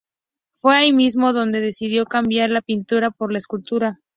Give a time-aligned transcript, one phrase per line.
[0.53, 3.99] Fue allí mismo, donde decidió cambiar la pintura por la escultura.